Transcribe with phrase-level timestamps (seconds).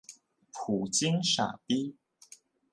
[0.51, 1.93] 普京傻屄